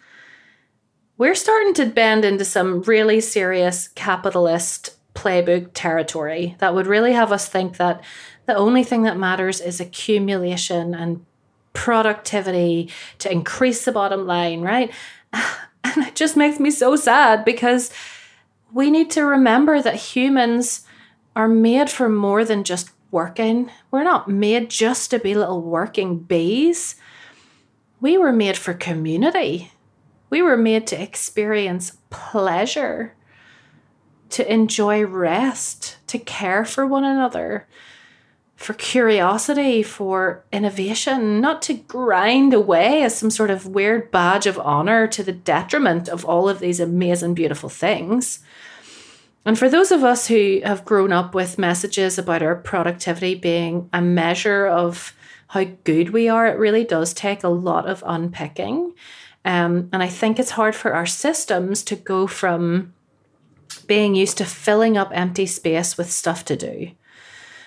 we're 1.16 1.34
starting 1.34 1.74
to 1.74 1.86
bend 1.86 2.24
into 2.24 2.44
some 2.44 2.82
really 2.82 3.20
serious 3.20 3.88
capitalist 3.88 4.96
playbook 5.14 5.70
territory 5.74 6.56
that 6.58 6.74
would 6.74 6.86
really 6.86 7.12
have 7.12 7.30
us 7.30 7.48
think 7.48 7.76
that 7.76 8.02
the 8.46 8.54
only 8.54 8.82
thing 8.82 9.02
that 9.02 9.16
matters 9.16 9.60
is 9.60 9.80
accumulation 9.80 10.94
and 10.94 11.24
productivity 11.72 12.90
to 13.18 13.30
increase 13.30 13.84
the 13.84 13.92
bottom 13.92 14.26
line, 14.26 14.60
right? 14.62 14.92
And 15.86 16.06
it 16.06 16.16
just 16.16 16.34
makes 16.34 16.58
me 16.58 16.70
so 16.70 16.96
sad 16.96 17.44
because 17.44 17.90
we 18.72 18.90
need 18.90 19.10
to 19.10 19.22
remember 19.22 19.82
that 19.82 19.94
humans 19.94 20.86
are 21.36 21.46
made 21.46 21.90
for 21.90 22.08
more 22.08 22.42
than 22.42 22.64
just 22.64 22.90
working. 23.14 23.70
We're 23.90 24.02
not 24.02 24.28
made 24.28 24.68
just 24.68 25.10
to 25.12 25.18
be 25.18 25.34
little 25.34 25.62
working 25.62 26.18
bees. 26.18 26.96
We 28.00 28.18
were 28.18 28.32
made 28.32 28.58
for 28.58 28.74
community. 28.74 29.72
We 30.28 30.42
were 30.42 30.56
made 30.56 30.86
to 30.88 31.00
experience 31.00 31.96
pleasure, 32.10 33.14
to 34.30 34.52
enjoy 34.52 35.04
rest, 35.06 35.96
to 36.08 36.18
care 36.18 36.64
for 36.64 36.84
one 36.84 37.04
another, 37.04 37.68
for 38.56 38.74
curiosity, 38.74 39.82
for 39.82 40.44
innovation, 40.52 41.40
not 41.40 41.62
to 41.62 41.74
grind 41.74 42.52
away 42.52 43.02
as 43.04 43.16
some 43.16 43.30
sort 43.30 43.50
of 43.50 43.68
weird 43.68 44.10
badge 44.10 44.46
of 44.46 44.58
honor 44.58 45.06
to 45.06 45.22
the 45.22 45.32
detriment 45.32 46.08
of 46.08 46.24
all 46.24 46.48
of 46.48 46.58
these 46.58 46.80
amazing, 46.80 47.34
beautiful 47.34 47.68
things. 47.68 48.40
And 49.44 49.58
for 49.58 49.68
those 49.68 49.92
of 49.92 50.02
us 50.04 50.26
who 50.26 50.60
have 50.64 50.84
grown 50.84 51.12
up 51.12 51.34
with 51.34 51.58
messages 51.58 52.18
about 52.18 52.42
our 52.42 52.56
productivity 52.56 53.34
being 53.34 53.90
a 53.92 54.00
measure 54.00 54.66
of 54.66 55.14
how 55.48 55.64
good 55.84 56.10
we 56.10 56.28
are, 56.28 56.46
it 56.46 56.58
really 56.58 56.84
does 56.84 57.12
take 57.12 57.44
a 57.44 57.48
lot 57.48 57.86
of 57.86 58.02
unpicking. 58.06 58.94
Um, 59.44 59.90
and 59.92 60.02
I 60.02 60.08
think 60.08 60.38
it's 60.38 60.52
hard 60.52 60.74
for 60.74 60.94
our 60.94 61.06
systems 61.06 61.82
to 61.84 61.96
go 61.96 62.26
from 62.26 62.94
being 63.86 64.14
used 64.14 64.38
to 64.38 64.46
filling 64.46 64.96
up 64.96 65.10
empty 65.12 65.46
space 65.46 65.98
with 65.98 66.10
stuff 66.10 66.44
to 66.46 66.56
do. 66.56 66.90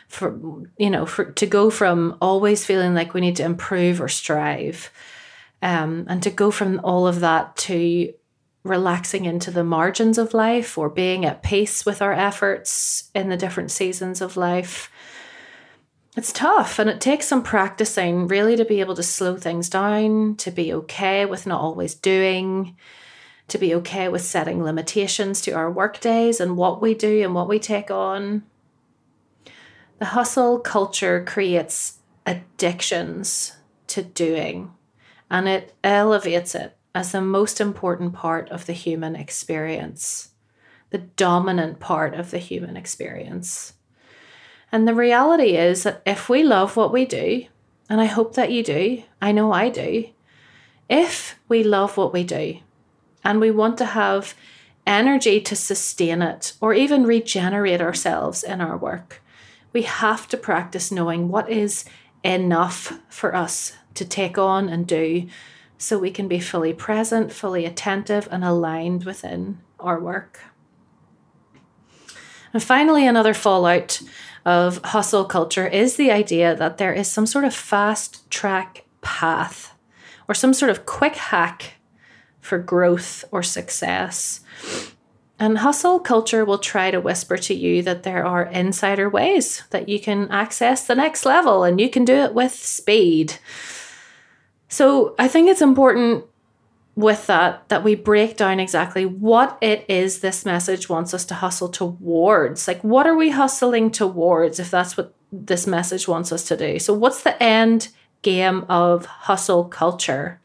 For 0.07 0.39
you 0.77 0.89
know, 0.89 1.05
for 1.05 1.25
to 1.33 1.45
go 1.45 1.69
from 1.69 2.17
always 2.21 2.65
feeling 2.65 2.93
like 2.93 3.13
we 3.13 3.21
need 3.21 3.35
to 3.35 3.43
improve 3.43 4.01
or 4.01 4.07
strive, 4.07 4.89
um, 5.61 6.05
and 6.07 6.23
to 6.23 6.29
go 6.29 6.49
from 6.49 6.79
all 6.81 7.07
of 7.07 7.19
that 7.19 7.57
to 7.57 8.13
relaxing 8.67 9.25
into 9.25 9.51
the 9.51 9.63
margins 9.63 10.17
of 10.17 10.33
life 10.33 10.77
or 10.77 10.89
being 10.89 11.25
at 11.25 11.43
peace 11.43 11.85
with 11.85 12.01
our 12.01 12.13
efforts 12.13 13.09
in 13.15 13.29
the 13.29 13.37
different 13.37 13.71
seasons 13.71 14.21
of 14.21 14.37
life. 14.37 14.91
It's 16.15 16.31
tough 16.31 16.79
and 16.79 16.89
it 16.89 17.01
takes 17.01 17.27
some 17.27 17.43
practicing 17.43 18.27
really 18.27 18.55
to 18.55 18.65
be 18.65 18.79
able 18.79 18.95
to 18.95 19.03
slow 19.03 19.37
things 19.37 19.69
down, 19.69 20.35
to 20.37 20.51
be 20.51 20.73
okay 20.73 21.25
with 21.25 21.45
not 21.45 21.61
always 21.61 21.93
doing, 21.93 22.75
to 23.47 23.57
be 23.57 23.73
okay 23.75 24.09
with 24.09 24.21
setting 24.21 24.63
limitations 24.63 25.41
to 25.41 25.51
our 25.51 25.71
work 25.71 25.99
days 25.99 26.39
and 26.39 26.57
what 26.57 26.81
we 26.81 26.93
do 26.93 27.23
and 27.23 27.35
what 27.35 27.47
we 27.47 27.59
take 27.59 27.91
on. 27.91 28.43
The 29.99 30.05
hustle 30.05 30.59
culture 30.59 31.23
creates 31.25 31.99
addictions 32.25 33.55
to 33.87 34.03
doing 34.03 34.71
and 35.29 35.47
it 35.47 35.73
elevates 35.83 36.55
it 36.55 36.76
as 36.97 37.11
the 37.11 37.21
most 37.21 37.61
important 37.61 38.11
part 38.11 38.49
of 38.49 38.65
the 38.65 38.73
human 38.73 39.15
experience, 39.15 40.31
the 40.89 40.97
dominant 40.97 41.79
part 41.79 42.15
of 42.15 42.31
the 42.31 42.39
human 42.39 42.75
experience. 42.75 43.73
And 44.71 44.87
the 44.87 44.95
reality 44.95 45.57
is 45.57 45.83
that 45.83 46.01
if 46.07 46.27
we 46.27 46.41
love 46.41 46.75
what 46.75 46.91
we 46.91 47.05
do, 47.05 47.45
and 47.87 48.01
I 48.01 48.05
hope 48.05 48.33
that 48.33 48.51
you 48.51 48.63
do, 48.63 49.03
I 49.21 49.31
know 49.31 49.51
I 49.51 49.69
do, 49.69 50.09
if 50.89 51.37
we 51.47 51.63
love 51.63 51.97
what 51.97 52.13
we 52.13 52.23
do 52.23 52.61
and 53.23 53.39
we 53.39 53.51
want 53.51 53.77
to 53.77 53.85
have 53.85 54.33
energy 54.87 55.39
to 55.41 55.55
sustain 55.55 56.23
it 56.23 56.53
or 56.59 56.73
even 56.73 57.03
regenerate 57.03 57.79
ourselves 57.79 58.41
in 58.41 58.59
our 58.59 58.75
work, 58.75 59.21
we 59.71 59.83
have 59.83 60.27
to 60.29 60.35
practice 60.35 60.91
knowing 60.91 61.29
what 61.29 61.47
is 61.47 61.85
enough 62.23 62.99
for 63.07 63.35
us 63.35 63.73
to 63.93 64.03
take 64.03 64.39
on 64.39 64.67
and 64.67 64.87
do 64.87 65.27
so 65.77 65.97
we 65.97 66.11
can 66.11 66.27
be 66.27 66.39
fully 66.39 66.73
present, 66.73 67.31
fully 67.31 67.65
attentive, 67.65 68.27
and 68.31 68.43
aligned 68.43 69.05
within 69.05 69.59
our 69.79 69.99
work. 69.99 70.39
And 72.53 72.63
finally, 72.63 73.05
another 73.05 73.33
fallout 73.33 74.01
of 74.45 74.79
hustle 74.85 75.25
culture 75.25 75.67
is 75.67 75.97
the 75.97 76.11
idea 76.11 76.55
that 76.55 76.77
there 76.77 76.93
is 76.93 77.11
some 77.11 77.25
sort 77.25 77.43
of 77.43 77.53
fast 77.53 78.29
track 78.31 78.85
path 79.01 79.73
or 80.27 80.33
some 80.33 80.53
sort 80.53 80.71
of 80.71 80.85
quick 80.85 81.15
hack 81.15 81.73
for 82.39 82.57
growth 82.57 83.25
or 83.31 83.43
success. 83.43 84.39
And 85.39 85.59
hustle 85.59 85.99
culture 85.99 86.43
will 86.43 86.57
try 86.57 86.89
to 86.89 86.99
whisper 86.99 87.37
to 87.37 87.53
you 87.53 87.83
that 87.83 88.03
there 88.03 88.25
are 88.25 88.45
insider 88.45 89.07
ways 89.09 89.63
that 89.69 89.87
you 89.87 89.99
can 89.99 90.29
access 90.31 90.87
the 90.87 90.95
next 90.95 91.25
level 91.25 91.63
and 91.63 91.79
you 91.79 91.89
can 91.89 92.05
do 92.05 92.15
it 92.15 92.33
with 92.33 92.53
speed. 92.53 93.35
So 94.67 95.15
I 95.17 95.27
think 95.27 95.49
it's 95.49 95.61
important 95.61 96.25
with 96.97 97.27
that 97.27 97.69
that 97.69 97.83
we 97.83 97.93
break 97.93 98.35
down 98.37 98.59
exactly 98.59 99.05
what 99.05 99.57
it 99.61 99.85
is 99.87 100.19
this 100.19 100.45
message 100.45 100.89
wants 100.89 101.13
us 101.13 101.25
to 101.25 101.35
hustle 101.35 101.69
towards. 101.69 102.67
Like, 102.67 102.83
what 102.83 103.05
are 103.05 103.15
we 103.15 103.29
hustling 103.29 103.91
towards 103.91 104.59
if 104.59 104.71
that's 104.71 104.97
what 104.97 105.13
this 105.31 105.67
message 105.67 106.07
wants 106.07 106.31
us 106.31 106.43
to 106.45 106.57
do? 106.57 106.79
So, 106.79 106.93
what's 106.93 107.21
the 107.21 107.41
end 107.41 107.89
game 108.23 108.65
of 108.67 109.05
hustle 109.05 109.65
culture? 109.65 110.41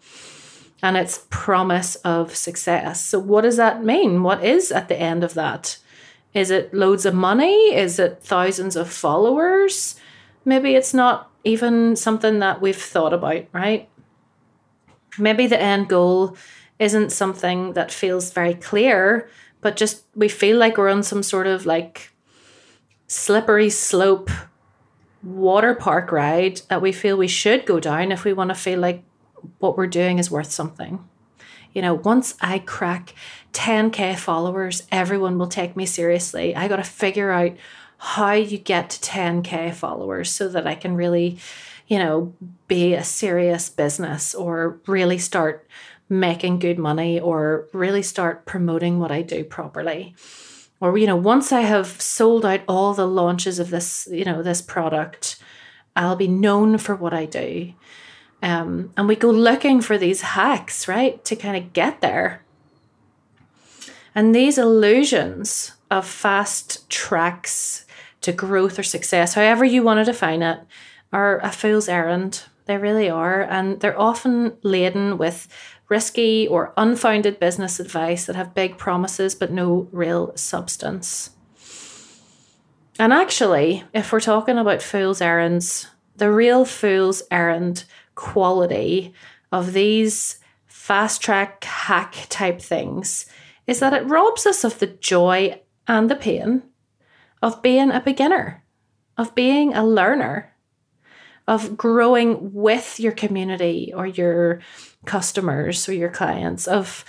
And 0.85 0.97
its 0.97 1.27
promise 1.31 1.95
of 1.97 2.35
success. 2.35 3.07
So, 3.07 3.19
what 3.19 3.43
does 3.43 3.57
that 3.57 3.85
mean? 3.85 4.23
What 4.23 4.45
is 4.45 4.71
at 4.71 4.89
the 4.89 5.01
end 5.01 5.25
of 5.25 5.35
that? 5.35 5.79
Is 6.35 6.51
it 6.51 6.75
loads 6.75 7.07
of 7.07 7.15
money? 7.15 7.75
Is 7.75 7.99
it 7.99 8.21
thousands 8.23 8.77
of 8.77 8.91
followers? 8.91 9.97
Maybe 10.45 10.75
it's 10.75 10.93
not 10.93 11.31
even 11.45 11.97
something 11.97 12.41
that 12.41 12.61
we've 12.61 12.77
thought 12.77 13.13
about, 13.13 13.45
right? 13.53 13.89
Maybe 15.19 15.47
the 15.47 15.61
end 15.61 15.89
goal 15.89 16.37
isn't 16.79 17.13
something 17.13 17.75
that 17.75 17.93
feels 17.93 18.33
very 18.33 18.55
clear, 18.55 19.29
but 19.61 19.77
just 19.77 20.05
we 20.15 20.29
feel 20.29 20.57
like 20.59 20.77
we're 20.77 20.91
on 20.91 21.03
some 21.03 21.23
sort 21.23 21.47
of 21.47 21.67
like 21.67 22.13
slippery 23.07 23.71
slope 23.71 24.31
water 25.23 25.75
park 25.75 26.11
ride 26.11 26.61
that 26.69 26.83
we 26.83 26.93
feel 26.93 27.17
we 27.17 27.29
should 27.29 27.65
go 27.67 27.79
down 27.79 28.11
if 28.11 28.25
we 28.25 28.33
want 28.33 28.49
to 28.49 28.55
feel 28.55 28.81
like 28.81 29.05
what 29.59 29.77
we're 29.77 29.87
doing 29.87 30.19
is 30.19 30.31
worth 30.31 30.51
something. 30.51 31.09
You 31.73 31.83
know, 31.83 31.95
once 31.95 32.35
I 32.41 32.59
crack 32.59 33.15
10k 33.53 34.19
followers, 34.19 34.87
everyone 34.91 35.39
will 35.39 35.47
take 35.47 35.77
me 35.77 35.87
seriously. 35.87 36.55
I 36.55 36.69
got 36.69 36.77
to 36.77 36.85
figure 36.85 37.31
out 37.31 37.53
how 37.99 38.33
you 38.33 38.59
get 38.59 38.91
to 38.91 39.11
10k 39.11 39.73
followers 39.75 40.31
so 40.31 40.49
that 40.49 40.67
I 40.67 40.75
can 40.75 40.97
really, 40.97 41.39
you 41.87 41.99
know, 41.99 42.35
be 42.69 42.95
a 42.95 43.05
serious 43.05 43.69
business 43.69 44.35
or 44.35 44.81
really 44.87 45.19
start 45.19 45.69
making 46.09 46.59
good 46.59 46.79
money 46.79 47.19
or 47.19 47.69
really 47.73 48.03
start 48.03 48.45
promoting 48.45 48.99
what 48.99 49.11
I 49.11 49.23
do 49.23 49.45
properly. 49.45 50.15
Or, 50.81 50.99
you 50.99 51.07
know, 51.07 51.17
once 51.17 51.53
I 51.53 51.61
have 51.61 52.01
sold 52.01 52.45
out 52.45 52.61
all 52.67 52.93
the 52.93 53.07
launches 53.07 53.59
of 53.59 53.71
this, 53.71 54.09
you 54.11 54.25
know, 54.25 54.43
this 54.43 54.61
product, 54.61 55.37
I'll 55.95 56.17
be 56.17 56.29
known 56.29 56.79
for 56.79 56.95
what 56.95 57.15
I 57.15 57.25
do. 57.25 57.73
Um, 58.43 58.93
and 58.97 59.07
we 59.07 59.15
go 59.15 59.31
looking 59.31 59.81
for 59.81 59.97
these 59.97 60.23
hacks, 60.23 60.89
right, 60.89 61.25
to 61.25 61.37
kind 61.37 61.57
of 61.57 61.73
get 61.73 62.01
there. 62.01 62.43
And 64.15 64.35
these 64.35 64.59
illusions 64.59 65.73
of 65.91 66.07
fast 66.07 66.89
tracks 66.91 67.87
to 68.23 68.33
growth 68.33 68.79
or 68.79 68.83
success, 68.83 69.35
however 69.35 69.65
you 69.65 69.83
want 69.83 69.99
to 69.99 70.05
define 70.05 70.43
it, 70.43 70.61
are 71.13 71.39
a 71.41 71.53
fool's 71.53 71.89
errand. 71.89 72.45
They 72.67 72.79
really 72.79 73.11
are. 73.11 73.43
And 73.43 73.81
they're 73.81 73.99
often 73.99 74.57
laden 74.63 75.19
with 75.19 75.49
risky 75.89 76.49
or 76.49 76.73
unfounded 76.77 77.39
business 77.39 77.79
advice 77.79 78.27
that 78.27 78.37
have 78.37 78.55
big 78.55 78.79
promises 78.79 79.35
but 79.35 79.53
no 79.53 79.89
real 79.93 80.35
substance. 80.37 81.31
And 82.99 83.13
actually, 83.13 83.85
if 83.93 84.13
we're 84.13 84.21
talking 84.21 84.59
about 84.59 84.83
fool's 84.83 85.21
errands, 85.21 85.89
the 86.17 86.31
real 86.31 86.65
fool's 86.65 87.23
errand 87.31 87.85
quality 88.15 89.13
of 89.51 89.73
these 89.73 90.39
fast 90.67 91.21
track 91.21 91.63
hack 91.65 92.27
type 92.29 92.61
things 92.61 93.27
is 93.67 93.81
that 93.81 93.93
it 93.93 94.07
robs 94.07 94.47
us 94.47 94.65
of 94.65 94.79
the 94.79 94.87
joy 94.87 95.61
and 95.87 96.11
the 96.11 96.17
pain 96.17 96.63
of 97.43 97.63
being 97.63 97.91
a 97.91 98.01
beginner, 98.01 98.63
of 99.17 99.35
being 99.35 99.75
a 99.75 99.85
learner, 99.85 100.52
of 101.49 101.77
growing 101.77 102.53
with 102.53 103.01
your 103.01 103.13
community 103.13 103.93
or 103.95 104.07
your 104.07 104.61
customers 105.05 105.89
or 105.89 105.93
your 105.93 106.11
clients, 106.11 106.67
of 106.69 107.05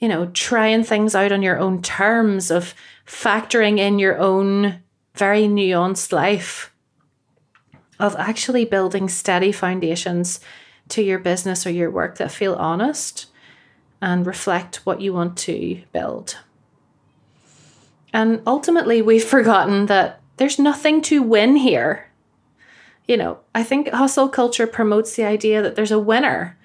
you 0.00 0.08
know, 0.08 0.26
trying 0.26 0.84
things 0.84 1.14
out 1.14 1.32
on 1.32 1.42
your 1.42 1.58
own 1.58 1.80
terms, 1.80 2.50
of 2.50 2.74
factoring 3.06 3.78
in 3.78 3.98
your 3.98 4.18
own 4.18 4.82
very 5.14 5.42
nuanced 5.44 6.12
life, 6.12 6.74
of 7.98 8.16
actually 8.16 8.64
building 8.64 9.08
steady 9.08 9.52
foundations 9.52 10.40
to 10.88 11.02
your 11.02 11.18
business 11.18 11.66
or 11.66 11.70
your 11.70 11.90
work 11.90 12.18
that 12.18 12.30
feel 12.30 12.54
honest 12.54 13.26
and 14.02 14.26
reflect 14.26 14.84
what 14.84 15.00
you 15.00 15.12
want 15.12 15.38
to 15.38 15.82
build. 15.92 16.36
And 18.12 18.42
ultimately, 18.46 19.00
we've 19.00 19.24
forgotten 19.24 19.86
that 19.86 20.20
there's 20.36 20.58
nothing 20.58 21.00
to 21.02 21.22
win 21.22 21.56
here. 21.56 22.10
You 23.06 23.16
know, 23.16 23.38
I 23.54 23.62
think 23.62 23.88
hustle 23.90 24.28
culture 24.28 24.66
promotes 24.66 25.14
the 25.14 25.24
idea 25.24 25.62
that 25.62 25.76
there's 25.76 25.90
a 25.90 25.98
winner. 25.98 26.58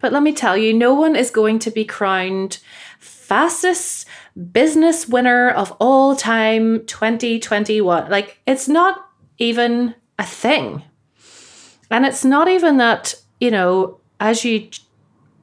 But 0.00 0.12
let 0.12 0.22
me 0.22 0.32
tell 0.32 0.56
you, 0.56 0.74
no 0.74 0.94
one 0.94 1.16
is 1.16 1.30
going 1.30 1.58
to 1.60 1.70
be 1.70 1.84
crowned 1.84 2.58
fastest 2.98 4.06
business 4.52 5.08
winner 5.08 5.50
of 5.50 5.72
all 5.80 6.14
time 6.14 6.84
2021. 6.86 8.10
Like, 8.10 8.40
it's 8.46 8.68
not 8.68 9.10
even 9.38 9.94
a 10.18 10.24
thing. 10.24 10.82
And 11.90 12.04
it's 12.04 12.24
not 12.24 12.48
even 12.48 12.76
that, 12.78 13.14
you 13.40 13.50
know, 13.50 14.00
as 14.20 14.44
you 14.44 14.68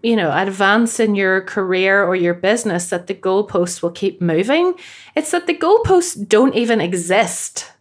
you 0.04 0.18
know, 0.18 0.38
advance 0.38 1.00
in 1.00 1.16
your 1.16 1.40
career 1.42 2.04
or 2.04 2.14
your 2.14 2.34
business 2.34 2.90
that 2.90 3.08
the 3.08 3.16
goalposts 3.16 3.82
will 3.82 3.90
keep 3.90 4.22
moving. 4.22 4.74
It's 5.16 5.32
that 5.32 5.48
the 5.48 5.58
goalposts 5.58 6.28
don't 6.28 6.54
even 6.56 6.82
exist. 6.82 7.72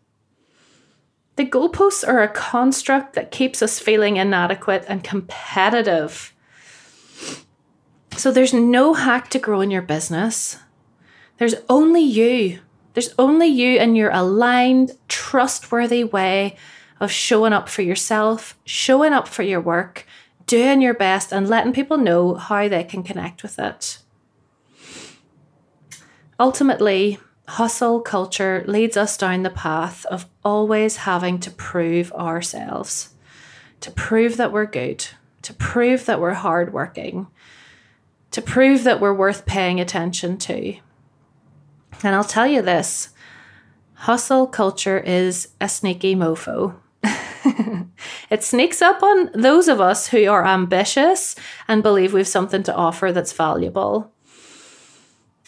The 1.37 1.47
goalposts 1.47 2.07
are 2.07 2.23
a 2.23 2.29
construct 2.29 3.15
that 3.15 3.31
keeps 3.31 3.63
us 3.63 3.79
feeling 3.79 4.17
inadequate 4.17 4.85
and 4.87 5.03
competitive. 5.03 6.35
So 8.17 8.31
there's 8.31 8.53
no 8.53 8.95
hack 8.95 9.31
to 9.31 9.39
grow 9.39 9.63
in 9.63 9.71
your 9.71 9.83
business. 9.83 10.59
There's 11.39 11.55
only 11.69 12.03
you. 12.03 12.61
There's 12.93 13.15
only 13.19 13.47
you 13.47 13.79
and 13.79 13.97
your 13.97 14.11
aligned, 14.11 14.93
trustworthy 15.09 16.05
way 16.05 16.57
of 17.01 17.11
showing 17.11 17.55
up 17.55 17.69
for 17.69 17.83
yourself, 17.83 18.57
showing 18.65 19.13
up 19.13 19.27
for 19.27 19.43
your 19.43 19.61
work, 19.61 20.07
doing 20.47 20.83
your 20.83 20.95
best, 20.95 21.33
and 21.33 21.49
letting 21.49 21.73
people 21.73 21.97
know 21.97 22.35
how 22.35 22.69
they 22.69 22.85
can 22.85 23.03
connect 23.03 23.43
with 23.43 23.59
it. 23.59 23.99
Ultimately, 26.39 27.19
hustle 27.53 28.01
culture 28.01 28.65
leads 28.67 28.97
us 28.97 29.19
down 29.19 29.43
the 29.43 29.51
path 29.51 30.07
of 30.07 30.25
always 30.43 30.97
having 30.97 31.39
to 31.39 31.51
prove 31.51 32.11
ourselves, 32.13 33.13
to 33.79 33.91
prove 33.91 34.39
that 34.39 34.51
we're 34.51 34.65
good, 34.65 35.07
to 35.43 35.53
prove 35.53 36.07
that 36.07 36.19
we're 36.19 36.33
hardworking, 36.33 37.27
to 38.31 38.41
prove 38.41 38.85
that 38.85 39.01
we're 39.01 39.13
worth 39.13 39.45
paying 39.45 39.79
attention 39.81 40.39
to. 40.39 40.75
And 42.03 42.15
I'll 42.17 42.25
tell 42.25 42.47
you 42.47 42.63
this 42.63 43.11
hustle 43.95 44.47
culture 44.47 44.99
is 44.99 45.49
a 45.61 45.69
sneaky 45.69 46.17
mofo. 46.17 46.75
it 48.31 48.43
sneaks 48.43 48.81
up 48.81 49.03
on 49.03 49.31
those 49.35 49.69
of 49.69 49.79
us 49.79 50.09
who 50.09 50.27
are 50.27 50.47
ambitious 50.47 51.37
and 51.69 51.83
believe 51.83 52.15
we've 52.15 52.27
something 52.27 52.63
to 52.63 52.75
offer 52.75 53.13
that's 53.13 53.35
valuable. 53.35 54.12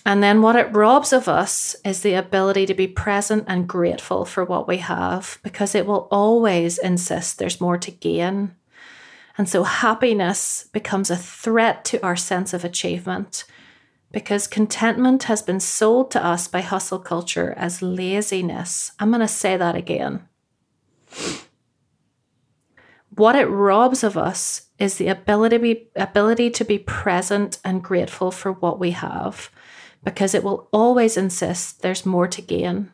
And 0.07 0.23
then 0.23 0.43
what 0.43 0.57
it 0.57 0.75
robs 0.75 1.13
of 1.13 1.29
us 1.29 1.75
is 1.85 2.03
the 2.03 2.15
ability 2.15 2.67
to 2.67 2.75
be 2.75 2.87
present 2.87 3.45
and 3.47 3.67
grateful 3.67 4.25
for 4.25 4.45
what 4.45 4.69
we 4.69 4.79
have 4.79 5.39
because 5.43 5.75
it 5.75 5.87
will 5.87 6.09
always 6.11 6.77
insist 6.77 7.39
there's 7.39 7.61
more 7.61 7.79
to 7.79 7.91
gain. 7.91 8.55
And 9.39 9.49
so 9.49 9.65
happiness 9.65 10.69
becomes 10.73 11.11
a 11.11 11.17
threat 11.17 11.85
to 11.87 12.05
our 12.05 12.17
sense 12.17 12.53
of 12.53 12.65
achievement 12.65 13.45
because 14.13 14.47
contentment 14.47 15.25
has 15.25 15.43
been 15.43 15.59
sold 15.59 16.11
to 16.13 16.25
us 16.25 16.47
by 16.47 16.61
hustle 16.61 17.01
culture 17.01 17.53
as 17.57 17.83
laziness. 17.83 18.93
I'm 19.01 19.11
going 19.11 19.21
to 19.21 19.29
say 19.29 19.57
that 19.57 19.75
again. 19.75 20.29
What 23.17 23.37
it 23.37 23.47
robs 23.47 24.05
of 24.05 24.17
us 24.17 24.69
is 24.79 24.97
the 24.97 25.09
ability 25.09 25.89
ability 25.97 26.51
to 26.51 26.65
be 26.65 26.79
present 26.79 27.59
and 27.65 27.83
grateful 27.83 28.31
for 28.31 28.53
what 28.53 28.79
we 28.79 28.93
have, 28.93 29.51
because 30.05 30.35
it 30.35 30.45
will 30.45 30.69
always 30.73 31.17
insist 31.17 31.83
there's 31.83 32.07
more 32.07 32.29
to 32.29 32.43
gain. 32.43 32.93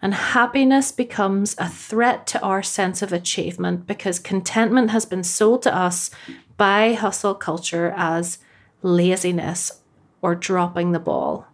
And 0.00 0.14
happiness 0.14 0.90
becomes 0.90 1.54
a 1.58 1.68
threat 1.68 2.26
to 2.28 2.42
our 2.42 2.62
sense 2.62 3.02
of 3.02 3.12
achievement 3.12 3.86
because 3.86 4.18
contentment 4.18 4.90
has 4.90 5.06
been 5.06 5.22
sold 5.22 5.62
to 5.62 5.74
us 5.74 6.10
by 6.56 6.94
hustle 6.94 7.34
culture 7.34 7.92
as 7.96 8.38
laziness 8.82 9.80
or 10.20 10.34
dropping 10.34 10.92
the 10.92 10.98
ball. 10.98 11.46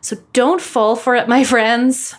So 0.00 0.16
don't 0.32 0.62
fall 0.62 0.96
for 0.96 1.14
it, 1.14 1.28
my 1.28 1.44
friends. 1.44 2.14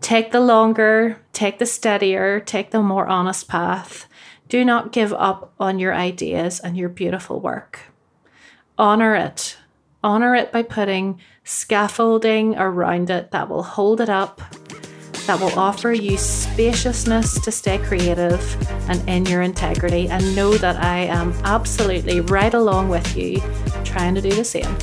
Take 0.00 0.32
the 0.32 0.40
longer, 0.40 1.20
take 1.32 1.58
the 1.58 1.66
steadier, 1.66 2.40
take 2.40 2.70
the 2.70 2.82
more 2.82 3.06
honest 3.06 3.48
path. 3.48 4.06
Do 4.48 4.64
not 4.64 4.92
give 4.92 5.12
up 5.12 5.52
on 5.60 5.78
your 5.78 5.94
ideas 5.94 6.60
and 6.60 6.76
your 6.76 6.88
beautiful 6.88 7.40
work. 7.40 7.80
Honor 8.76 9.14
it. 9.14 9.56
Honor 10.04 10.34
it 10.34 10.50
by 10.50 10.62
putting 10.62 11.20
scaffolding 11.44 12.56
around 12.56 13.08
it 13.08 13.30
that 13.30 13.48
will 13.48 13.62
hold 13.62 14.00
it 14.00 14.08
up, 14.08 14.40
that 15.26 15.38
will 15.40 15.56
offer 15.56 15.92
you 15.92 16.16
spaciousness 16.16 17.40
to 17.40 17.52
stay 17.52 17.78
creative 17.78 18.56
and 18.90 19.08
in 19.08 19.24
your 19.26 19.42
integrity. 19.42 20.08
And 20.08 20.34
know 20.34 20.56
that 20.58 20.82
I 20.82 21.04
am 21.04 21.32
absolutely 21.44 22.20
right 22.20 22.52
along 22.52 22.88
with 22.88 23.16
you, 23.16 23.40
trying 23.84 24.16
to 24.16 24.20
do 24.20 24.30
the 24.30 24.44
same. 24.44 24.74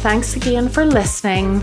Thanks 0.00 0.36
again 0.36 0.68
for 0.70 0.86
listening. 0.86 1.62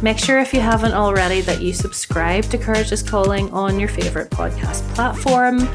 Make 0.00 0.18
sure 0.18 0.38
if 0.38 0.54
you 0.54 0.60
haven't 0.60 0.94
already 0.94 1.42
that 1.42 1.60
you 1.60 1.74
subscribe 1.74 2.44
to 2.44 2.56
Courage 2.56 2.92
is 2.92 3.02
Calling 3.02 3.50
on 3.52 3.78
your 3.78 3.88
favourite 3.88 4.30
podcast 4.30 4.88
platform. 4.94 5.68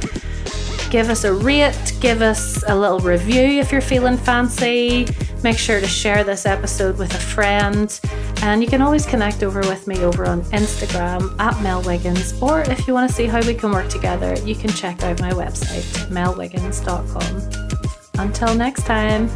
Give 0.94 1.10
us 1.10 1.24
a 1.24 1.34
rate, 1.34 1.98
give 2.02 2.22
us 2.22 2.64
a 2.68 2.76
little 2.76 3.00
review 3.00 3.60
if 3.60 3.72
you're 3.72 3.82
feeling 3.82 4.16
fancy. 4.16 5.08
Make 5.42 5.58
sure 5.58 5.80
to 5.80 5.88
share 5.88 6.24
this 6.24 6.46
episode 6.46 7.00
with 7.00 7.12
a 7.16 7.18
friend. 7.18 8.00
And 8.44 8.62
you 8.62 8.70
can 8.70 8.80
always 8.80 9.04
connect 9.04 9.42
over 9.42 9.62
with 9.62 9.88
me 9.88 9.98
over 10.04 10.28
on 10.28 10.44
Instagram 10.52 11.36
at 11.40 11.60
Mel 11.64 11.82
Wiggins, 11.82 12.40
or 12.44 12.62
if 12.62 12.88
you 12.88 12.94
want 12.94 13.10
to 13.10 13.16
see 13.16 13.26
how 13.26 13.42
we 13.42 13.56
can 13.56 13.72
work 13.72 13.90
together, 13.90 14.36
you 14.46 14.54
can 14.54 14.70
check 14.70 15.02
out 15.02 15.20
my 15.20 15.32
website, 15.32 15.82
melwiggins.com. 16.12 18.24
Until 18.24 18.54
next 18.54 18.86
time. 18.86 19.32